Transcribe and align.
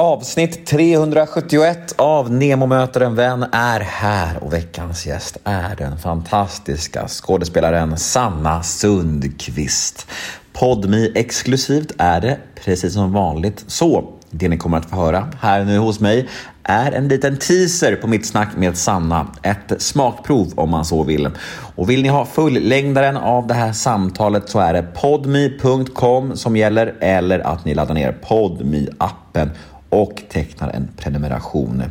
Avsnitt 0.00 0.66
371 0.66 1.94
av 1.96 2.32
Nemo 2.32 2.66
möter 2.66 3.00
en 3.00 3.14
vän 3.14 3.46
är 3.52 3.80
här 3.80 4.44
och 4.44 4.52
veckans 4.52 5.06
gäst 5.06 5.36
är 5.44 5.76
den 5.76 5.98
fantastiska 5.98 7.08
skådespelaren 7.08 7.96
Sanna 7.96 8.62
Sundqvist. 8.62 10.06
Podmi 10.52 11.12
exklusivt 11.14 11.92
är 11.98 12.20
det, 12.20 12.38
precis 12.64 12.94
som 12.94 13.12
vanligt. 13.12 13.64
Så 13.66 14.04
det 14.30 14.48
ni 14.48 14.58
kommer 14.58 14.78
att 14.78 14.90
få 14.90 14.96
höra 14.96 15.28
här 15.40 15.64
nu 15.64 15.78
hos 15.78 16.00
mig 16.00 16.28
är 16.62 16.92
en 16.92 17.08
liten 17.08 17.36
teaser 17.36 17.96
på 17.96 18.06
mitt 18.06 18.26
snack 18.26 18.48
med 18.56 18.76
Sanna. 18.76 19.26
Ett 19.42 19.82
smakprov 19.82 20.52
om 20.56 20.70
man 20.70 20.84
så 20.84 21.02
vill. 21.02 21.28
Och 21.76 21.90
vill 21.90 22.02
ni 22.02 22.08
ha 22.08 22.26
fullängdaren 22.26 23.16
av 23.16 23.46
det 23.46 23.54
här 23.54 23.72
samtalet 23.72 24.48
så 24.48 24.58
är 24.58 24.72
det 24.72 24.82
podme.com 24.82 26.36
som 26.36 26.56
gäller 26.56 26.94
eller 27.00 27.38
att 27.38 27.64
ni 27.64 27.74
laddar 27.74 27.94
ner 27.94 28.12
podme 28.12 28.86
appen 28.98 29.50
och 29.90 30.22
tecknar 30.28 30.68
en 30.68 30.88
prenumeration. 30.96 31.82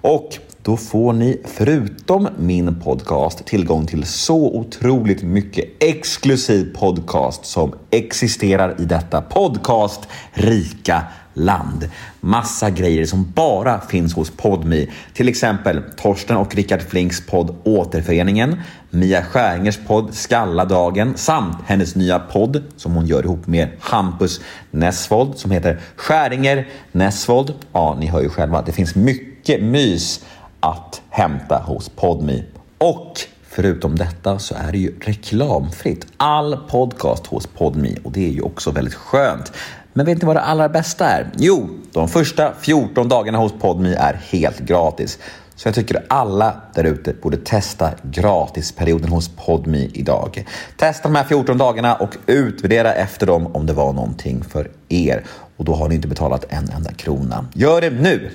Och 0.00 0.38
då 0.62 0.76
får 0.76 1.12
ni 1.12 1.40
förutom 1.44 2.28
min 2.38 2.80
podcast 2.80 3.46
tillgång 3.46 3.86
till 3.86 4.04
så 4.04 4.56
otroligt 4.56 5.22
mycket 5.22 5.82
exklusiv 5.82 6.74
podcast 6.74 7.44
som 7.46 7.74
existerar 7.90 8.80
i 8.80 8.84
detta 8.84 9.22
podcast 9.22 10.08
rika 10.32 11.02
land. 11.36 11.88
Massa 12.20 12.70
grejer 12.70 13.06
som 13.06 13.32
bara 13.34 13.80
finns 13.80 14.14
hos 14.14 14.30
Podmi. 14.30 14.90
Till 15.12 15.28
exempel 15.28 15.82
Torsten 15.96 16.36
och 16.36 16.54
Rickard 16.54 16.82
Flinks 16.82 17.26
podd 17.26 17.56
Återföreningen, 17.64 18.60
Mia 18.90 19.24
Skäringers 19.24 19.78
podd 19.86 20.14
Skalladagen 20.14 21.16
samt 21.16 21.56
hennes 21.66 21.94
nya 21.94 22.18
podd 22.18 22.62
som 22.76 22.92
hon 22.92 23.06
gör 23.06 23.22
ihop 23.22 23.46
med 23.46 23.68
Hampus 23.80 24.40
Nessvold 24.70 25.38
som 25.38 25.50
heter 25.50 25.80
Skäringer 25.96 26.68
Nessvold. 26.92 27.54
Ja, 27.72 27.96
ni 28.00 28.06
hör 28.06 28.22
ju 28.22 28.28
själva, 28.28 28.62
det 28.62 28.72
finns 28.72 28.94
mycket 28.94 29.62
mys 29.62 30.24
att 30.60 31.02
hämta 31.10 31.58
hos 31.58 31.88
Podmi. 31.88 32.44
Och 32.78 33.20
Förutom 33.56 33.96
detta 33.96 34.38
så 34.38 34.54
är 34.54 34.72
det 34.72 34.78
ju 34.78 34.98
reklamfritt. 35.00 36.06
All 36.16 36.56
podcast 36.56 37.26
hos 37.26 37.46
Podmi 37.46 37.96
och 38.04 38.12
det 38.12 38.26
är 38.26 38.30
ju 38.30 38.40
också 38.40 38.70
väldigt 38.70 38.94
skönt. 38.94 39.52
Men 39.96 40.06
vet 40.06 40.22
ni 40.22 40.26
vad 40.26 40.36
det 40.36 40.40
allra 40.40 40.68
bästa 40.68 41.06
är? 41.06 41.30
Jo, 41.36 41.68
de 41.92 42.08
första 42.08 42.52
14 42.60 43.08
dagarna 43.08 43.38
hos 43.38 43.52
Podmi 43.52 43.94
är 43.94 44.20
helt 44.30 44.60
gratis. 44.60 45.18
Så 45.54 45.68
jag 45.68 45.74
tycker 45.74 46.02
alla 46.08 46.60
där 46.74 46.84
ute 46.84 47.12
borde 47.12 47.36
testa 47.36 47.90
gratisperioden 48.02 49.08
hos 49.08 49.28
Podmi 49.28 49.90
idag. 49.94 50.46
Testa 50.76 51.08
de 51.08 51.14
här 51.14 51.24
14 51.24 51.58
dagarna 51.58 51.94
och 51.94 52.16
utvärdera 52.26 52.92
efter 52.92 53.26
dem 53.26 53.46
om 53.56 53.66
det 53.66 53.72
var 53.72 53.92
någonting 53.92 54.44
för 54.44 54.70
er. 54.88 55.24
Och 55.56 55.64
då 55.64 55.74
har 55.74 55.88
ni 55.88 55.94
inte 55.94 56.08
betalat 56.08 56.44
en 56.48 56.70
enda 56.76 56.92
krona. 56.92 57.46
Gör 57.54 57.80
det 57.80 57.90
nu! 57.90 58.30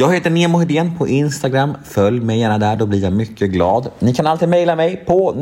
Jag 0.00 0.14
heter 0.14 0.30
Nemo 0.30 0.58
Hedén 0.58 0.98
på 0.98 1.08
Instagram. 1.08 1.76
Följ 1.84 2.20
mig 2.20 2.38
gärna 2.38 2.58
där, 2.58 2.76
då 2.76 2.86
blir 2.86 3.02
jag 3.02 3.12
mycket 3.12 3.50
glad. 3.50 3.90
Ni 3.98 4.14
kan 4.14 4.26
alltid 4.26 4.48
mejla 4.48 4.76
mig 4.76 4.96
på 5.06 5.32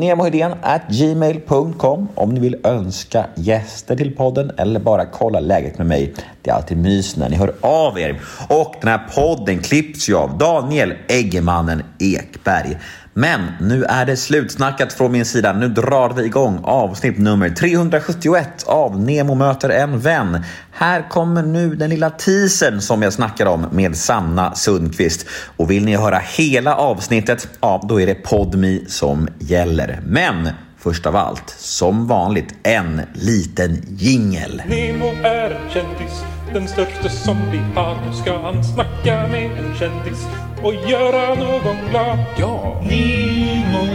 gmail.com 0.89 2.07
om 2.15 2.29
ni 2.29 2.39
vill 2.39 2.55
önska 2.63 3.25
gäster 3.35 3.95
till 3.95 4.15
podden 4.15 4.51
eller 4.57 4.79
bara 4.79 5.05
kolla 5.05 5.39
läget 5.39 5.77
med 5.77 5.87
mig. 5.87 6.13
Det 6.41 6.49
är 6.49 6.55
alltid 6.55 6.77
mys 6.77 7.15
när 7.15 7.29
ni 7.29 7.35
hör 7.35 7.53
av 7.61 7.99
er. 7.99 8.21
Och 8.49 8.75
den 8.81 8.89
här 8.89 9.01
podden 9.15 9.59
klipps 9.59 10.09
ju 10.09 10.15
av 10.15 10.37
Daniel 10.37 10.93
Eggemannen 11.07 11.83
Ekberg. 11.99 12.77
Men 13.19 13.51
nu 13.59 13.83
är 13.83 14.05
det 14.05 14.17
slutsnackat 14.17 14.93
från 14.93 15.11
min 15.11 15.25
sida. 15.25 15.53
Nu 15.53 15.67
drar 15.67 16.13
vi 16.13 16.25
igång 16.25 16.59
avsnitt 16.63 17.17
nummer 17.17 17.49
371 17.49 18.63
av 18.65 18.99
Nemo 18.99 19.35
möter 19.35 19.69
en 19.69 19.99
vän. 19.99 20.43
Här 20.71 21.09
kommer 21.09 21.43
nu 21.43 21.75
den 21.75 21.89
lilla 21.89 22.09
teasern 22.09 22.81
som 22.81 23.01
jag 23.01 23.13
snackar 23.13 23.45
om 23.45 23.65
med 23.71 23.97
Sanna 23.97 24.55
Sundqvist. 24.55 25.25
Och 25.57 25.71
vill 25.71 25.85
ni 25.85 25.95
höra 25.95 26.21
hela 26.37 26.75
avsnittet, 26.75 27.47
ja 27.61 27.85
då 27.89 28.01
är 28.01 28.07
det 28.07 28.15
Podmi 28.15 28.85
som 28.87 29.27
gäller. 29.39 29.99
Men 30.05 30.49
först 30.79 31.05
av 31.05 31.15
allt, 31.15 31.49
som 31.49 32.07
vanligt, 32.07 32.55
en 32.63 33.01
liten 33.13 33.83
jingel. 33.89 34.61
Nemo 34.67 35.05
är 35.23 35.51
en 35.51 35.69
kändis, 35.69 36.23
den 36.53 36.67
största 36.67 37.09
som 37.09 37.37
vi 37.51 37.57
har. 37.57 37.97
Nu 38.05 38.13
ska 38.13 38.37
han 38.41 38.63
snacka 38.63 39.27
med 39.27 39.51
en 39.51 39.75
kändis 39.75 40.27
och 40.63 40.73
göra 40.73 41.35
någon 41.35 41.77
glad. 41.89 42.19
Ja! 42.37 42.81
Nemo, 42.89 43.85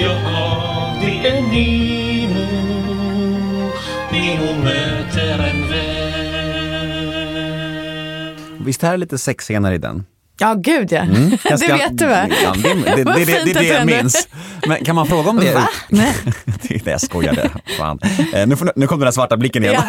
ja 0.00 0.16
det 1.00 1.28
är 1.28 1.42
Nemo. 1.42 2.46
Nemo 4.12 4.64
möter 4.64 5.38
en 5.50 5.70
vän. 5.70 6.14
Visst 8.64 8.84
är 8.84 8.90
det 8.90 8.96
lite 8.96 9.18
sexscener 9.18 9.72
i 9.72 9.78
den? 9.78 10.04
Ja, 10.38 10.54
gud 10.54 10.92
ja. 10.92 10.98
Mm, 11.00 11.30
det 11.44 11.72
vet 11.72 11.98
du 11.98 12.06
va? 12.06 12.26
Ja, 12.42 12.54
det, 12.62 12.74
det, 12.74 13.04
det, 13.04 13.04
det, 13.04 13.24
det, 13.24 13.44
det, 13.44 13.52
det 13.52 13.64
jag 13.64 13.86
minns. 13.86 14.28
Men 14.66 14.84
kan 14.84 14.94
man 14.96 15.06
fråga 15.06 15.30
om 15.30 15.36
det? 15.36 15.54
Va? 15.54 15.68
Nej. 15.88 16.14
det, 16.44 16.86
jag 16.90 17.00
skojade. 17.00 17.50
Fan. 17.78 17.98
Eh, 18.34 18.46
nu, 18.46 18.56
får, 18.56 18.72
nu 18.76 18.86
kom 18.86 18.98
den 18.98 19.04
där 19.06 19.12
svarta 19.12 19.36
blicken 19.36 19.64
igen. 19.64 19.82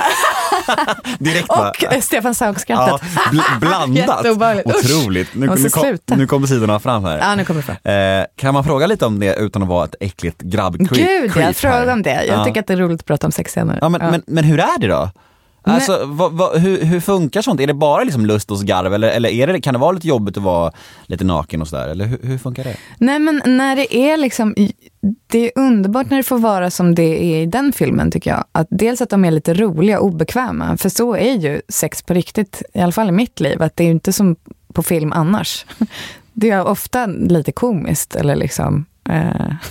Direkt 1.20 1.50
va? 1.50 1.70
Och 1.78 1.94
eh, 1.94 2.02
Stefan 2.02 2.34
Sauk-skrattet. 2.36 3.02
Ja, 3.16 3.22
bl- 3.32 3.60
blandat. 3.60 4.26
Otroligt. 4.66 5.30
Nu, 5.36 5.48
nu, 5.58 5.70
kom, 5.70 5.98
nu 6.06 6.28
kommer 6.28 6.48
sidorna 6.48 6.80
fram 6.80 7.06
här. 7.06 7.18
Ja, 7.18 7.36
nu 7.36 7.46
kommer 7.46 7.62
fram. 7.62 7.76
Eh, 7.84 8.26
kan 8.36 8.54
man 8.54 8.64
fråga 8.64 8.88
lite 8.88 9.06
om 9.06 9.20
det 9.20 9.36
utan 9.36 9.62
att 9.64 9.68
vara 9.70 9.86
ett 9.86 9.96
äckligt 10.00 10.42
grabb-creep? 10.42 11.22
Gud, 11.22 11.32
jag 11.44 11.56
frågar 11.56 11.88
om 11.94 12.02
det. 12.02 12.26
Jag 12.26 12.40
Ja. 12.40 12.46
tycker 12.46 12.60
att 12.60 12.68
det 12.68 12.74
är 12.74 12.78
roligt 12.78 13.00
att 13.00 13.06
prata 13.06 13.28
om 13.28 13.32
sexscener. 13.32 13.78
Ja, 13.82 13.90
men, 13.90 14.12
Men, 14.12 14.24
men 14.28 14.44
hur 14.44 14.60
är 14.60 14.80
det 14.80 14.88
då? 14.88 15.10
Alltså, 15.66 16.06
vad, 16.06 16.32
vad, 16.32 16.60
hur, 16.60 16.84
hur 16.84 17.00
funkar 17.00 17.42
sånt? 17.42 17.62
Är 17.62 17.68
det 17.68 17.74
bara 17.74 18.04
liksom 18.04 18.26
lust 18.26 18.52
och 18.52 18.60
skarv 18.60 18.94
eller, 18.94 19.08
eller 19.08 19.30
är 19.30 19.48
det, 19.48 19.62
kan 19.62 19.74
det 19.74 19.80
vara 19.80 19.92
lite 19.92 20.08
jobbigt 20.08 20.38
att 20.38 20.44
vara 20.44 20.72
lite 21.06 21.24
naken 21.24 21.62
och 21.62 21.68
sådär? 21.68 21.88
Eller 21.88 22.06
hur, 22.06 22.20
hur 22.24 22.38
funkar 22.38 22.64
det? 22.64 22.78
Nej, 22.98 23.20
men 23.20 23.42
när 23.46 23.76
det 23.76 23.96
är 23.96 24.18
liksom... 24.18 24.56
Det 25.28 25.40
är 25.40 25.52
underbart 25.56 26.10
när 26.10 26.18
det 26.18 26.24
får 26.24 26.38
vara 26.38 26.72
som 26.72 26.96
det 26.96 27.24
är 27.24 27.42
i 27.42 27.46
den 27.46 27.74
filmen, 27.74 28.12
tycker 28.12 28.32
jag. 28.32 28.46
Att 28.52 28.68
dels 28.70 29.02
att 29.02 29.10
de 29.10 29.26
är 29.26 29.32
lite 29.32 29.54
roliga 29.54 30.00
och 30.00 30.06
obekväma. 30.06 30.78
För 30.78 30.90
så 30.90 31.16
är 31.16 31.34
ju 31.34 31.62
sex 31.70 32.02
på 32.02 32.14
riktigt, 32.14 32.62
i 32.74 32.80
alla 32.80 32.92
fall 32.92 33.10
i 33.10 33.12
mitt 33.12 33.40
liv. 33.40 33.62
Att 33.62 33.76
det 33.76 33.84
är 33.84 33.92
inte 33.92 34.14
som 34.14 34.36
på 34.74 34.84
film 34.84 35.12
annars. 35.12 35.66
Det 36.38 36.50
är 36.50 36.68
ofta 36.68 37.06
lite 37.06 37.52
komiskt, 37.52 38.16
eller 38.16 38.36
liksom... 38.36 38.86
Eh, 39.10 39.26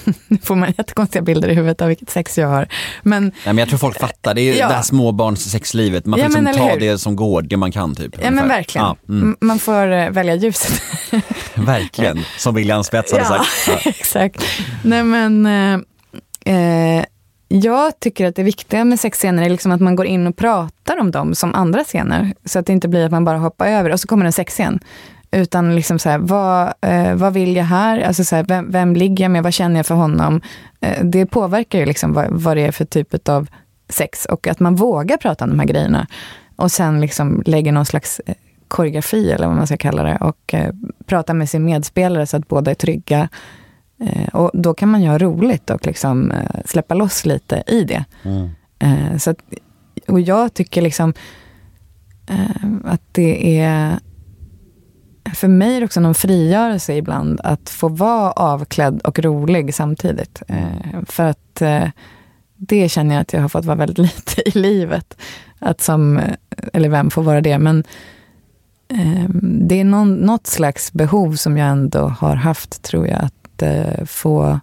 nu 0.29 0.39
får 0.43 0.55
man 0.57 0.73
jättekonstiga 0.79 1.23
bilder 1.23 1.49
i 1.49 1.55
huvudet 1.55 1.83
av 1.83 1.89
vilket 1.89 2.11
sex 2.11 2.39
jag 2.39 2.49
har. 2.49 2.69
Men 3.03 3.23
Nej, 3.25 3.33
men 3.45 3.59
jag 3.59 3.69
tror 3.69 3.79
folk 3.79 3.99
fattar, 4.01 4.35
det 4.35 4.41
är 4.41 4.55
Ja. 4.55 4.69
det 4.69 4.75
här 4.75 4.83
småbarnssexlivet. 4.83 6.07
Man 6.07 6.19
får 6.19 6.25
Ja, 6.25 6.29
men 6.29 6.45
liksom 6.45 6.63
eller 6.63 6.75
ta 6.75 6.81
det 6.81 6.99
som 6.99 7.17
går, 7.17 7.43
det 7.43 7.57
man 7.57 7.73
kan 7.73 7.95
typ. 7.95 8.17
Ja 8.23 8.31
men 8.31 8.49
verkligen. 8.49 8.87
Ja, 8.87 8.97
mm, 9.09 9.37
Man 9.41 9.59
får 9.59 9.93
eh, 9.93 10.11
välja 10.11 10.35
ljuset. 10.35 10.83
verkligen, 11.55 12.21
som 12.39 12.55
William 12.55 12.85
Spets 12.85 13.13
hade 13.13 13.25
sagt. 13.25 13.45
Ja. 13.69 13.79
exakt. 13.91 14.43
Nej 14.83 15.05
men, 15.05 15.47
eh, 15.47 16.55
eh, 16.55 17.05
jag 17.49 18.01
tycker 18.01 18.27
att 18.27 18.37
det 18.37 18.43
viktiga 18.43 18.85
med 18.85 19.01
sexscener 19.01 19.43
är 19.43 19.51
liksom 19.51 19.73
att 19.73 19.81
man 19.81 19.97
går 19.97 20.07
in 20.07 20.27
och 20.27 20.37
pratar 20.37 21.01
om 21.01 21.11
dem 21.11 21.35
som 21.35 21.55
andra 21.55 21.85
scener. 21.85 22.35
Så 22.45 22.59
att 22.59 22.67
det 22.67 22.73
inte 22.73 22.89
blir 22.89 23.05
att 23.05 23.11
man 23.13 23.25
bara 23.25 23.39
hoppar 23.39 23.67
över 23.67 23.91
och 23.93 24.01
så 24.01 24.09
kommer 24.09 24.27
en 24.27 24.33
sexscen. 24.33 24.81
Utan 25.35 25.75
liksom 25.75 25.99
så 25.99 26.09
här, 26.09 26.19
vad, 26.19 26.75
eh, 26.81 27.15
vad 27.15 27.33
vill 27.33 27.57
jag 27.57 27.65
här? 27.65 28.01
Alltså 28.01 28.25
så 28.25 28.37
här, 28.37 28.45
vem, 28.49 28.71
vem 28.71 28.97
ligger 28.97 29.25
jag 29.25 29.31
med? 29.31 29.43
Vad 29.43 29.55
känner 29.55 29.77
jag 29.77 29.87
för 29.87 29.95
honom? 29.95 30.41
Eh, 30.81 31.05
det 31.05 31.27
påverkar 31.27 31.79
ju 31.79 31.87
liksom 31.87 32.13
vad, 32.13 32.27
vad 32.31 32.57
det 32.57 32.67
är 32.67 32.73
för 32.73 32.85
typ 32.85 33.29
av 33.29 33.49
sex. 33.89 34.25
Och 34.25 34.47
att 34.47 34.61
man 34.61 34.75
vågar 34.75 35.17
prata 35.17 35.45
om 35.45 35.51
de 35.51 35.59
här 35.59 35.67
grejerna. 35.67 36.07
Och 36.57 36.73
sen 36.73 37.01
liksom 37.01 37.43
lägger 37.47 37.73
någon 37.73 37.87
slags 37.87 38.21
eh, 38.27 38.35
koreografi, 38.69 39.31
eller 39.31 39.47
vad 39.47 39.57
man 39.57 39.67
ska 39.67 39.77
kalla 39.77 40.03
det. 40.03 40.17
Och 40.17 40.55
eh, 40.55 40.75
prata 41.07 41.35
med 41.35 41.49
sin 41.49 41.65
medspelare 41.65 42.27
så 42.27 42.37
att 42.37 42.49
båda 42.49 42.71
är 42.71 42.75
trygga. 42.75 43.29
Eh, 44.01 44.29
och 44.29 44.51
då 44.55 44.75
kan 44.75 44.89
man 44.89 45.03
göra 45.03 45.19
roligt 45.19 45.71
och 45.71 45.87
liksom 45.87 46.31
eh, 46.31 46.61
släppa 46.65 46.95
loss 46.95 47.27
lite 47.27 47.63
i 47.67 47.85
det. 47.85 48.05
Eh, 48.79 49.17
så 49.19 49.31
att, 49.31 49.39
och 50.09 50.21
jag 50.21 50.55
tycker 50.55 50.83
liksom 50.83 51.15
att 52.85 53.01
det 53.13 53.61
är 53.61 53.99
för 55.35 55.49
mig 55.49 55.77
är 55.77 55.81
det 55.81 55.87
också 55.87 56.01
någon 56.01 56.15
frigörelse 56.15 56.95
ibland 56.95 57.41
att 57.41 57.71
få 57.71 57.89
vara 57.89 58.33
avklädd 58.33 59.01
och 59.01 59.19
rolig 59.19 59.75
samtidigt. 59.75 60.43
Eh, 60.49 61.03
för 61.07 61.25
att 61.25 61.63
eh, 61.63 61.89
det 62.57 62.89
känner 62.89 63.15
jag 63.15 63.23
att 63.23 63.33
jag 63.33 63.41
har 63.41 63.49
fått 63.49 63.65
vara 63.65 63.77
väldigt 63.77 63.99
lite 64.17 64.49
i 64.49 64.59
livet. 64.59 65.17
Att 65.59 65.81
som, 65.81 66.19
eh, 66.19 66.35
eller 66.73 66.89
vem 66.89 67.11
får 67.11 67.23
vara 67.23 67.41
det, 67.41 67.59
men 67.59 67.85
eh, 68.89 69.29
det 69.43 69.81
är 69.81 69.85
någon, 69.85 70.15
något 70.15 70.47
slags 70.47 70.93
behov 70.93 71.35
som 71.35 71.57
jag 71.57 71.69
ändå 71.69 72.09
har 72.09 72.37
haft, 72.37 72.83
tror 72.83 73.07
jag, 73.09 73.25
att 73.25 73.63
eh, 73.63 74.05
få 74.05 74.61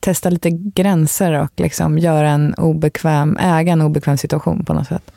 testa 0.00 0.30
lite 0.30 0.50
gränser 0.50 1.32
och 1.32 1.52
liksom 1.56 1.98
göra 1.98 2.30
en 2.30 2.54
obekväm, 2.54 3.36
äga 3.40 3.72
en 3.72 3.82
obekväm 3.82 4.16
situation 4.16 4.64
på 4.64 4.74
något 4.74 4.86
sätt. 4.86 5.12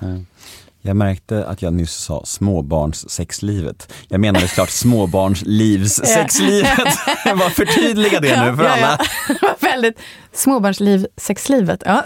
Jag 0.81 0.96
märkte 0.96 1.46
att 1.48 1.62
jag 1.62 1.74
nyss 1.74 1.94
sa 1.94 2.26
småbarnssexlivet. 2.26 3.94
Jag 4.08 4.22
menade 4.22 4.48
såklart 4.48 4.70
småbarnslivssexlivet. 4.80 6.88
Jag 7.26 7.38
bara 7.38 7.50
förtydliga 7.50 8.20
det 8.20 8.46
nu 8.46 8.58
för 8.58 8.64
Ja, 8.64 8.70
alla. 8.72 9.00
ja. 9.30 9.36
Var 9.42 9.56
väldigt 9.72 10.00
småbarnsliv, 10.34 11.08
sexlivet. 11.18 11.84
Ja. 11.86 12.04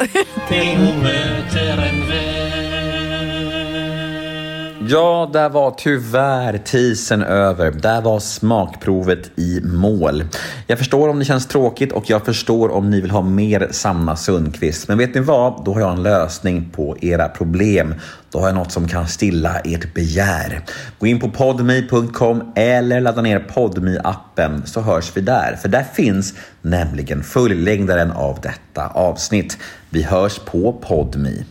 Ja, 4.89 5.29
där 5.33 5.49
var 5.49 5.71
tyvärr 5.71 6.57
tisen 6.57 7.23
över. 7.23 7.71
Där 7.71 8.01
var 8.01 8.19
smakprovet 8.19 9.39
i 9.39 9.61
mål. 9.63 10.23
Jag 10.67 10.77
förstår 10.77 11.09
om 11.09 11.19
det 11.19 11.25
känns 11.25 11.47
tråkigt 11.47 11.91
och 11.91 12.09
jag 12.09 12.25
förstår 12.25 12.71
om 12.71 12.89
ni 12.89 13.01
vill 13.01 13.11
ha 13.11 13.21
mer 13.21 13.67
Sanna 13.71 14.15
Sundqvist. 14.15 14.87
Men 14.87 14.97
vet 14.97 15.15
ni 15.15 15.21
vad? 15.21 15.65
Då 15.65 15.73
har 15.73 15.81
jag 15.81 15.91
en 15.91 16.03
lösning 16.03 16.69
på 16.69 16.97
era 17.01 17.29
problem. 17.29 17.95
Då 18.31 18.39
har 18.39 18.47
jag 18.47 18.55
något 18.55 18.71
som 18.71 18.87
kan 18.87 19.07
stilla 19.07 19.59
ert 19.59 19.93
begär. 19.93 20.61
Gå 20.99 21.07
in 21.07 21.19
på 21.19 21.29
podme.com 21.29 22.51
eller 22.55 23.01
ladda 23.01 23.21
ner 23.21 23.39
podme 23.39 23.99
appen 24.03 24.65
så 24.65 24.81
hörs 24.81 25.11
vi 25.17 25.21
där. 25.21 25.57
För 25.61 25.69
där 25.69 25.85
finns 25.93 26.33
nämligen 26.61 27.23
fullängdaren 27.23 28.11
av 28.11 28.39
detta 28.41 28.87
avsnitt. 28.87 29.57
Vi 29.89 30.03
hörs 30.03 30.39
på 30.39 30.73
podme. 30.73 31.43